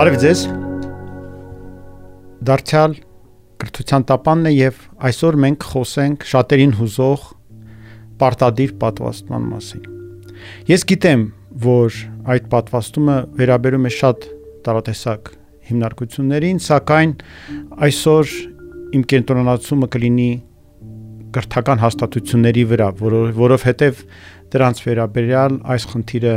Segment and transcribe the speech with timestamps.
[0.00, 0.42] Բարև ձեզ։
[2.48, 2.92] Դարձյալ
[3.60, 4.76] կրթության տապանն է եւ
[5.08, 7.26] այսօր մենք խոսենք շատերին հուզող
[8.22, 9.82] պարտադիր պատվաստման մասին։
[10.70, 11.24] Ես գիտեմ,
[11.66, 11.98] որ
[12.32, 14.24] այդ պատվաստումը վերաբերում է շատ
[14.70, 15.30] տարատեսակ
[15.68, 17.12] հիմնարկություններին, սակայն
[17.90, 18.32] այսօր
[18.96, 20.30] իմ կենտրոնացումը կլինի
[21.36, 24.02] կրթական հաստատությունների վրա, որով որովհետև
[24.56, 26.34] դրանց վերաբերյալ այս խնդիրը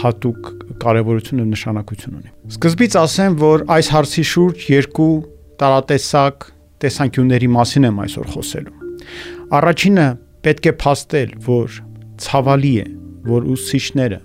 [0.00, 0.50] հատուկ
[0.82, 5.14] կարևորություն ու նշանակություն ունի։ Սկզբից ասեմ, որ այս հարցի շուրջ երկու
[5.62, 6.46] տարատեսակ
[6.84, 8.74] տեսանկյունների մասին եմ այսօր խոսելու։
[9.54, 10.06] Առաջինը
[10.44, 11.78] պետք է փաստել, որ
[12.24, 12.86] ցավալի է,
[13.28, 14.18] որ ուսուցիչները,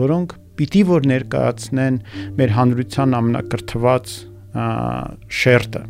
[0.00, 2.00] որոնք պիտի որ ներկայացնեն
[2.40, 4.16] մեր հանրության ամենակրթված
[5.40, 5.82] շերտը,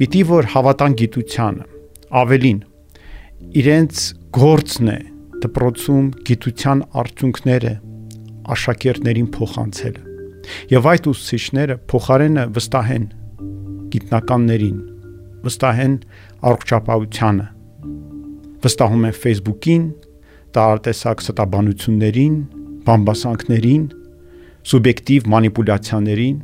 [0.00, 1.66] պիտի որ հավատան գիտությանը,
[2.20, 2.60] ավելին
[3.60, 4.02] իրենց
[4.36, 4.98] գործն է
[5.44, 7.74] դպրոցում գիտության արդյունքները
[8.54, 10.02] աշակերտներին փոխանցելը։
[10.70, 13.06] Եվ այդ ուսուցիչները փոխարենը վստահեն
[13.94, 14.78] գիտնականներին,
[15.44, 15.94] վստահեն
[16.50, 17.46] առողջապահությանը,
[18.64, 19.84] վստահում են Facebook-ին,
[20.56, 22.36] տարատեսակ ստաբանություններին,
[22.86, 23.84] բամբասանքներին,
[24.70, 26.38] սուբյեկտիվ մանիպուլյացիաներին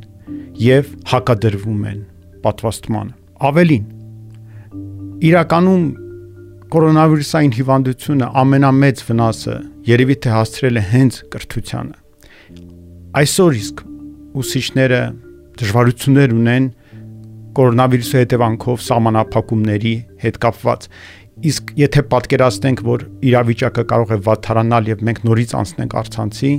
[0.63, 1.99] եւ հակադրվում են
[2.45, 3.15] պատվաստմանը։
[3.47, 3.85] Ավելին,
[5.27, 5.83] իրականում
[6.67, 9.53] կորոնավիրուսային հիվանդությունը ամենամեծ վնասը
[9.87, 11.93] երևի թե հասցրել է հենց կրթությանը։
[13.21, 13.83] Այսօր իսկ
[14.41, 14.99] ուսուցիչները
[15.61, 16.67] դժվարություններ ունեն
[17.59, 19.93] կորոնավիրուսի հետևանքով սահմանափակումների
[20.25, 20.89] հետ կապված։
[21.47, 26.53] Իսկ եթե պատկերացնենք, որ իրավիճակը կարող է վատթարանալ եւ մենք նորից անցնենք արցանցի,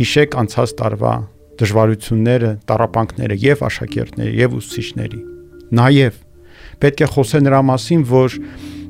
[0.00, 1.14] հիշեք անցած տարվա
[1.60, 5.22] դժվարությունները, տարապանքները եւ աշակերտների եւ ուսուցիչների։
[5.76, 6.20] Նաեւ
[6.80, 8.36] պետք է խոսել նրա մասին, որ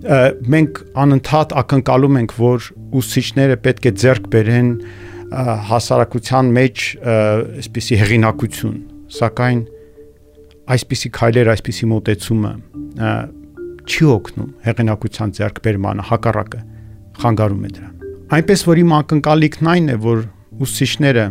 [0.00, 2.68] մենք անընդհատ ակնկալում ենք, որ
[3.00, 4.70] ուսուցիչները պետք է ձեռք բերեն
[5.70, 6.84] հասարակության մեջ
[7.60, 8.78] այսպիսի հեղինակություն,
[9.20, 9.60] սակայն
[10.74, 12.52] այսպիսի քայլեր, այսպիսի մոտեցումը
[13.90, 16.60] չի օգնում հեղինակության ձեռքբերմանը, հակառակը
[17.20, 17.94] խանգարում է դրան։
[18.30, 20.18] Այնպես որ իմ ակնկալիքն այն է, որ
[20.60, 21.24] ուսուցիչները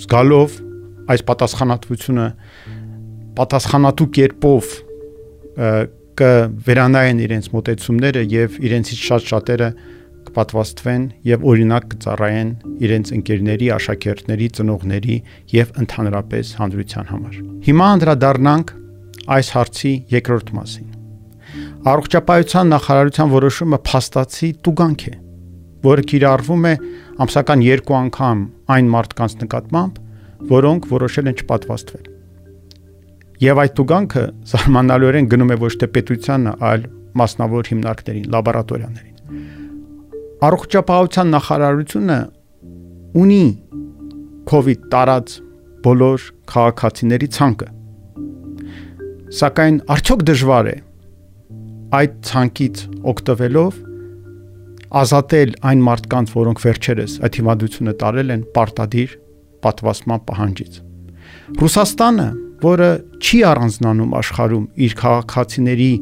[0.00, 0.54] զգալով
[1.10, 2.26] այս պատասխանատվությունը
[3.40, 4.70] պատասխանատու կերպով
[6.20, 9.68] կվերանային իրենց մտեցումները եւ իրենցից շատ շատերը
[10.30, 12.50] կպատվաստվեն եւ օրինակ կծառայեն
[12.86, 15.16] իրենց ընկերների, աշակերտների, ծնողների
[15.54, 18.72] եւ ընդհանրապես հանրության համար։ Հիմա անդրադառնանք
[19.36, 20.88] այս հարցի երկրորդ մասին։
[21.90, 25.14] Առողջապահության նախարարության որոշումը փաստացի տուգանք է,
[25.88, 26.74] որը կիրառվում է
[27.24, 30.00] ամսական երկու անգամ այն մարդկանց նկատմամբ,
[30.54, 32.09] որոնք որոշել են չպատվաստվել։
[33.40, 36.82] Եվ այդ տուգանքը զարմանալիորեն գնում է ոչ թե պետությանը, այլ
[37.16, 39.14] մասնավոր հիմնարկներին, լաբորատորիաներին։
[40.44, 42.18] Առողջապահության նախարարությունը
[43.20, 43.44] ունի
[44.50, 45.36] COVID տարած
[45.86, 47.68] բոլոր քաղաքացիների ցանկը։
[49.40, 50.76] Սակայն արդյոք դժվար է
[52.00, 52.84] այդ ցանկից
[53.14, 53.80] օգտվելով
[55.00, 59.16] ազատել այն մարդկանց, որոնք վերջերս այդ հիվանդությունը տարել են պարտադիր
[59.64, 60.80] պատվաստման պահանջից։
[61.60, 62.28] Ռուսաստանը
[62.64, 62.90] որը
[63.20, 65.92] չի առանձնանում աշխարհում իր քաղաքացիների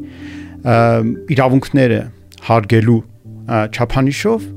[1.35, 1.99] իրավունքները
[2.49, 2.99] հարգելու
[3.49, 4.47] չափանիշով,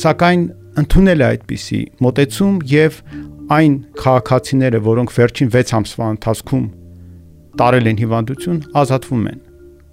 [0.00, 0.42] սակայն
[0.80, 2.98] ընդունել է այդպիսի մոտեցում եւ
[3.50, 6.66] այն քաղաքացիները, որոնք վերջին 6 ամսվա ընթացքում
[7.60, 9.40] տարել են հիվանդություն, ազատվում են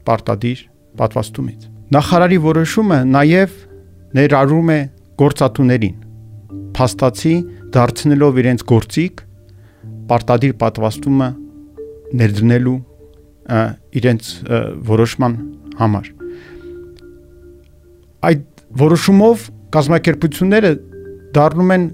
[0.08, 0.60] պարտադիր
[1.02, 1.66] պատվաստումից։
[1.98, 3.56] Նախարարի որոշումը նաև
[4.18, 4.80] ներառում է
[5.22, 5.96] գործատուներին
[6.78, 7.36] փաստացի
[7.74, 9.27] դարձնելով իրենց գործիք
[10.10, 11.28] պարտադիր պատվաստումը
[12.22, 12.78] ներդնելու
[14.02, 14.32] իրենց
[14.88, 15.38] որոշման
[15.80, 16.10] համար
[18.28, 18.44] այդ
[18.82, 19.46] որոշումով
[19.76, 20.72] կազմակերպությունները
[21.38, 21.86] դառնում են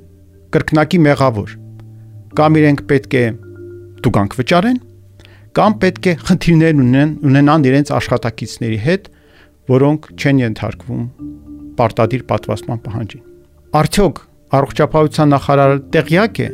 [0.56, 1.53] կրկնակի մեղավոր
[2.38, 3.24] կամ իրենք պետք է
[4.06, 4.80] դուգանք վճարեն
[5.57, 9.09] կամ պետք է խնդիրներ ունեն ունենան իրենց աշխատակիցների հետ
[9.74, 11.03] որոնք չեն ենթարկվում
[11.77, 13.24] պարտադիր պատվաստման պահանջին
[13.83, 14.21] արդյոք
[14.57, 16.50] առողջապահության նախարարը տեղյակ է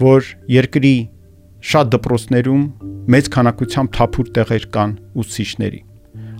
[0.00, 0.96] որ երկրի
[1.66, 2.64] շատ դպրոցներում
[3.14, 4.90] մեծ քանակությամբ թափուր տեղեր կան
[5.22, 5.80] ուսուցիչների։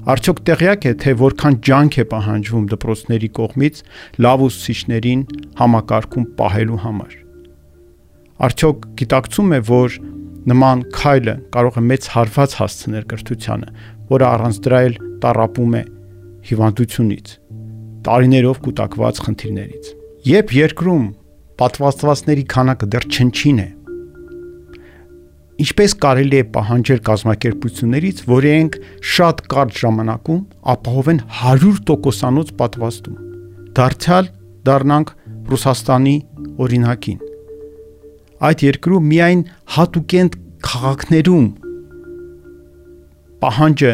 [0.06, 3.80] Արդյոք տեղյակ է, թե որքան ջանք է պահանջվում դպրոցների կողմից
[4.22, 5.24] լավ ուսուցիչներին
[5.60, 7.16] համակարգում պահելու համար։
[8.46, 9.98] Արդյոք գիտակցում է, որ
[10.52, 13.68] նման քայլը կարող է մեծ հարված հասցնել կրթությանը,
[14.12, 15.82] որը առանց դրա էլ տարապում է
[16.46, 17.32] հիվանդությունից,
[18.06, 19.88] տարիներով կուտակված խնդիրներից։
[20.30, 21.06] Երբ երկրում
[21.60, 23.68] պատվաստվածների քանակը դեռ չնչին է։
[25.66, 28.74] Ինչպես կարելի է պահանջել կազմակերպություններից, որ իրենք
[29.16, 30.42] շատ կարճ ժամանակում
[30.76, 33.22] ապահովեն 100%-անոց պատվաստում։
[33.78, 34.28] Դարձյալ
[34.68, 35.14] դառնանք
[35.46, 36.16] Ռուսաստանի
[36.66, 37.24] օրինակին։
[38.44, 39.42] այդ երկրում միայն
[39.76, 40.36] հատուկենտ
[40.66, 41.46] քաղաքներում
[43.44, 43.92] պահանջը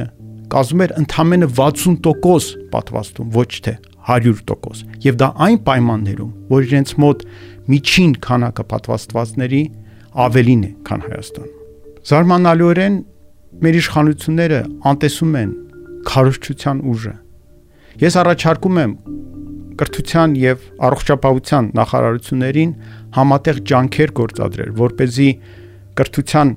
[0.53, 3.75] կազմում էր ընդամենը 60% պատվաստում, ոչ թե
[4.09, 7.25] 100% եւ դա այն պայմաններում, որ իրենց մոտ
[7.71, 9.63] միջին քանակը պատվաստվածների
[10.23, 11.59] ավելին է, քան Հայաստանում։
[12.13, 12.97] Զարմանալիորեն
[13.63, 14.61] մեր իշխանությունները
[14.91, 15.51] անտեսում են
[16.09, 17.15] քարոշչության ուժը։
[18.03, 18.95] Ես առաջարկում եմ
[19.83, 22.73] կրթության եւ առողջապահության նախարարություններին
[23.17, 25.29] համատեղ ջանքեր գործադրել, որ เป զի
[26.01, 26.53] կրթության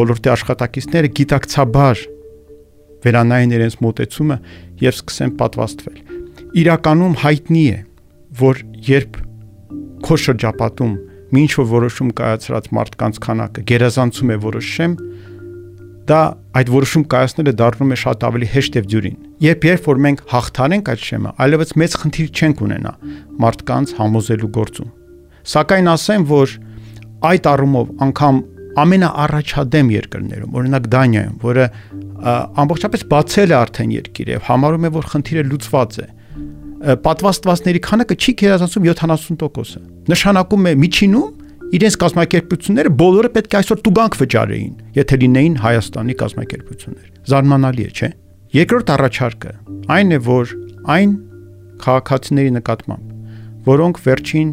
[0.00, 2.02] ոլորտի աշխատակիցները գիտակցաբար
[3.04, 4.36] վերանային իրենց մոտեցումը
[4.84, 5.98] եւ սկսեն պատվաստվել։
[6.60, 7.78] Իրականում հայտնի է,
[8.40, 9.18] որ երբ
[10.04, 10.94] քո շրջապատում
[11.40, 14.94] ինչ որ որոշում կայացրած մարդկանց քանակը գերազանցում է որոշ շեմ,
[16.10, 16.20] դա
[16.58, 20.90] այդ որոշում կայացնելը դառնում է շատ ավելի հեշտ եւ դյուրին։ Երբ երբ որ մենք հաղթանենք
[20.90, 22.92] այդ շեմը, այլևս մեծ խնդիր չենք ունենա
[23.44, 24.90] մարդկանց համոզելու գործում։
[25.50, 26.56] Սակայն ասեմ, որ
[27.30, 28.40] այդ առումով անգամ
[28.80, 31.64] ամենաառաջադեմ երկրներում, օրինակ Դանիայում, որը
[32.60, 36.06] ամբողջապես բացել է արդեն երկիր եւ համարում է, որ խնդիրը լուծված է,
[36.80, 44.16] պատվաստվածների քանակը չի գերազանցում 70%-ը։ Նշանակում է միջինում իրենց կազմակերպությունները բոլորը պետք է այսօր տուգանք
[44.20, 48.08] վճարեին, եթե լինեին Հայաստանի կազմակերպություններ։ Զարմանալի է, չէ՞։
[48.56, 49.52] Երկրորդ առաջարկը
[49.96, 50.54] այն է, որ
[50.96, 51.12] այն
[51.84, 53.04] քաղաքացիների նկատմամբ,
[53.68, 54.50] որոնք վերջին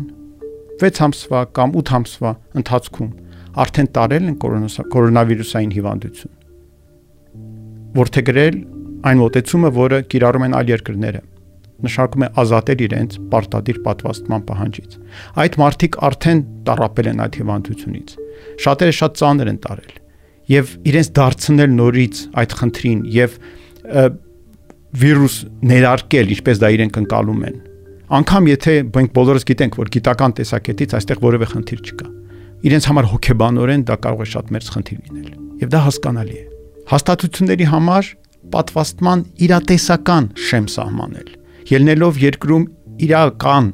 [0.83, 2.31] 6 ամսվա կամ 8 ամսվա
[2.61, 3.09] ընթացքում
[3.63, 4.37] արդեն տարել են
[4.93, 6.35] կորոնավիրուսային հիվանդություն,
[7.97, 8.59] որթեգրել
[9.07, 11.21] այն մոտեցումը, որը կիրառում են այլ երկրները
[11.85, 14.97] նշանակում է ազատել իրենց պարտադիր պատվաստման պահանջից։
[15.43, 18.13] Այդ մարդիկ արդեն տարապել են այդ հիվանդությունից։
[18.65, 19.93] Շատերը շատ ծանր են տարել
[20.47, 23.39] եւ իրենց դարձնել նորից այդ խնդրին եւ
[24.97, 25.35] վիրուս
[25.67, 27.57] ներարկել, ինչպես դա իրենք ընկալում են։
[28.17, 32.07] Անկամ եթե մենք բոլորս գիտենք, որ գիտական տեսակետից այստեղ որևէ խնդիր չկա։
[32.67, 35.27] Իրենց համար հոգեբանորեն դա կարող է շատ մեծ խնդիր լինել։
[35.67, 36.45] Եվ դա հասկանալի է։
[36.87, 38.09] Հաստատությունների համար
[38.55, 41.29] պատվաստման իրատեսական շեմ սահմանել
[41.71, 42.65] ելնելով երկրում
[43.07, 43.65] իրական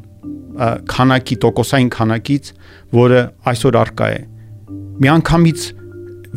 [0.94, 2.50] քանակի տոկոսային քանակից,
[2.94, 4.22] որը այսօր արկա է։
[5.04, 5.66] Միանգամից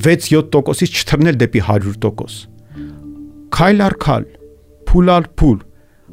[0.06, 2.36] 6-7%-ից չթռնել դեպի 100%։
[3.56, 4.26] Քայլ առ քայլ,
[4.88, 5.58] փուլ առ փուլ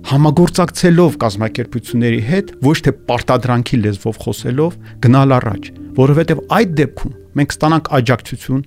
[0.04, 5.70] համագործակցելով կազմակերպությունների հետ, ոչ թե պարտադրանքի լեզվով խոսելով, գնալ առաջ,
[6.00, 8.64] որովհետև այդ դեպքում մենք ստանանք աջակցություն,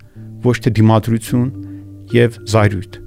[0.47, 1.49] ոչ թե դիմադրություն
[2.17, 2.99] եւ զայրույթ։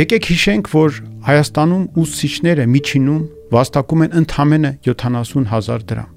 [0.00, 6.14] Եկեք հիշենք, որ Հայաստանում ուսուցիչները միջինում վաստակում են ընդամենը 70000 դրամ։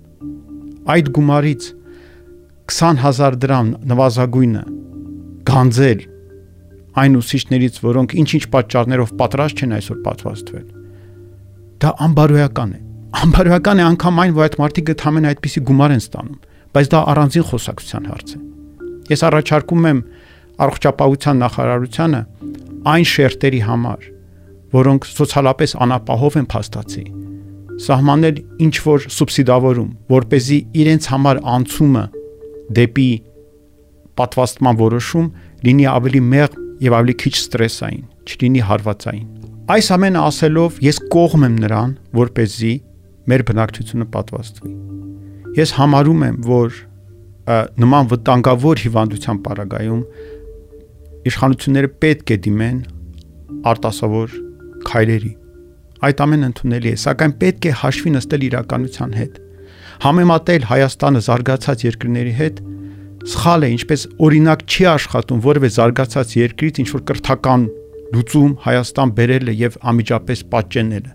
[0.93, 1.65] Այդ գումարից
[2.71, 4.63] 20000 դրամ նվազագույնը
[5.49, 6.05] գանձել
[7.03, 10.65] այն ուսուցիչներից, որոնք ինչ-ինչ պատճառներով պատրաստ չեն այսօր պատվաստվել։
[11.83, 12.79] Դա անբարոյական է։
[13.23, 16.39] Անբարոյական է անգամ այն, որ այդ մարդիկ ընդամենը այդպիսի գումար են ստանում,
[16.73, 18.41] բայց դա առանձին խոսակցության հարց է։
[19.13, 20.01] Ես առաջարկում եմ
[20.63, 22.21] առողջապահության նախարարությանը
[22.93, 24.13] այն շերտերի համար,
[24.74, 27.04] որոնք սոցիալապես անապահով են փաստացի,
[27.88, 32.04] սահմանել ինչ որ սուբսիդավորում, որ เป զի իրենց համար անցումը
[32.78, 33.10] դեպի
[34.18, 35.28] պատվաստման որոշում
[35.68, 36.58] լինի ավելի մեղ
[36.88, 39.28] եւ ավելի քիչ ստրեսային, չլինի հարվածային։
[39.68, 42.74] Այս ամենը ասելով ես կողմ եմ նրան, որ เป զի
[43.28, 44.74] մեր բնակչությունը պատվաստվի։
[45.58, 46.78] Ես համարում եմ, որ
[47.48, 50.02] նման վտանգավոր հիվանդության պարագայում
[51.28, 52.78] իշխանությունները պետք է դիմեն
[53.72, 54.34] արտասովոր
[54.89, 55.31] քայլերի։
[56.03, 59.41] Այդ ամենը ընդունելի է, սակայն պետք է հաշվի նստել իրականության հետ։
[60.03, 62.61] Համեմատել Հայաստանը զարգացած երկրների հետ
[63.33, 67.67] սխալ է, ինչպես օրինակ չի աշխատում որևէ զարգացած երկրից ինչ որ կրթական
[68.13, 71.13] լուծում Հայաստան բերելը եւ ամիջապես պատճենելը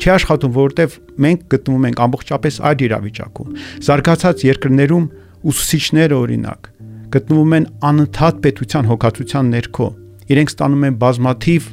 [0.00, 5.08] չի աշխատում, որովհետև մենք գտնվում ենք ամբողջապես այլ իրավիճակում։ Զարգացած երկրներում
[5.50, 6.70] ուսուցիչները օրինակ
[7.10, 9.88] գտնվում են անընդհատ պետության հոգացության ներքո։
[10.30, 11.68] Իրենք ստանում են բազմաթիվ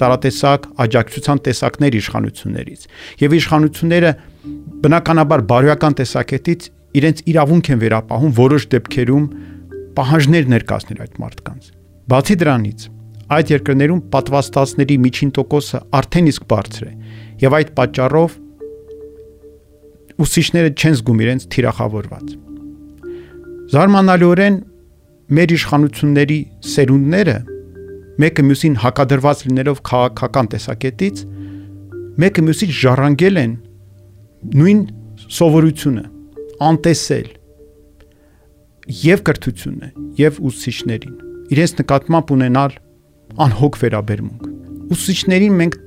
[0.00, 2.86] տարատեսակ աջակցության տեսակներ իշխանություններից։
[3.22, 4.10] Եվ իշխանությունները
[4.86, 9.24] բնականաբար բարոյական տեսակետից իրենց իրավունք են վերապահում որոշ դեպքերում
[9.96, 11.70] պահանջներ ներկայացնել այդ մարդկանց։
[12.06, 12.80] Բացի դրանից,
[13.36, 16.92] այդ երկրներում պատվաստածների միջին տոկոսը արդեն իսկ բարձր է,
[17.42, 18.36] եւ այդ պատճառով
[20.16, 22.36] ուսուցիչները չեն զգում իրենց թիրախավորված։
[23.76, 24.56] Զարմանալիորեն
[25.36, 26.38] մեր իշխանությունների
[26.70, 27.36] սերունդները
[28.22, 31.22] մեկը մյուսին հակադրված լինելով քաղաքական տեսակետից
[32.22, 33.56] մեկը մյուսից ժառանգել են
[34.56, 34.80] նույն
[35.36, 36.04] սովորությունը
[36.70, 37.28] անտեսել
[39.02, 41.16] եւ կրթությունը եւ ուսուցիչներին
[41.56, 42.76] իրենց նկատմամբ ունենալ
[43.46, 44.48] անհոգ վերաբերմունք
[44.96, 45.78] ուսուցիչներին մենք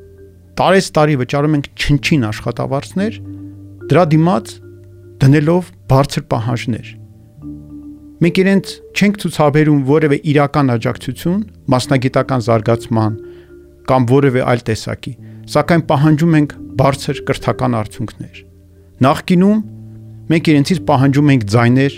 [0.60, 3.20] տարես տարի վճարում ենք չնչին աշխատավարձներ
[3.90, 4.56] դրա դիմաց
[5.24, 6.99] դնելով բարձր պահանջներ
[8.20, 13.14] Մենք իրենց չենք ցուցաբերում որևէ իրական աջակցություն, մասնագիտական զարգացման
[13.88, 15.14] կամ որևէ այլ տեսակի,
[15.54, 18.42] սակայն պահանջում ենք բարձր կրթական արդյունքներ։
[19.08, 19.62] Նախկինում
[20.34, 21.96] մենք իրենցից պահանջում ենք ձայներ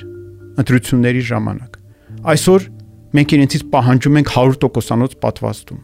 [0.61, 1.81] ընտրությունների ժամանակ։
[2.31, 2.69] Այսօր
[3.17, 5.81] մենք իրենցից պահանջում ենք 100%-անոց պատվաստում։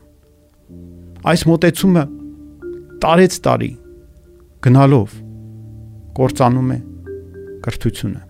[1.33, 2.05] Այս մոտեցումը
[3.01, 3.73] տարեց տարի
[4.67, 5.19] գնալով
[6.21, 6.79] կործանում է
[7.65, 8.26] կրթությունը։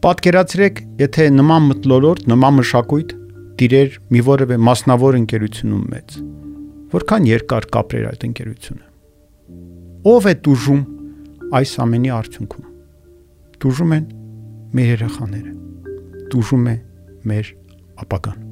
[0.00, 3.10] Պատկերացրեք, եթե նման մտլորորտ, նման մշակույթ
[3.60, 6.16] տիրեր մի որևէ մասնավոր ընկերությունում մեծ։
[6.96, 8.86] Որքան երկար կապրեր այդ ընկերությունը։
[10.16, 10.82] Ո՞վ է դուժում
[11.60, 12.68] այս ամենի արդյունքում։
[13.60, 14.06] Դուժում են
[14.80, 15.56] մեր երեխաները։
[16.32, 16.78] Դուժում է
[17.28, 17.56] մեր
[18.00, 18.49] ապագան։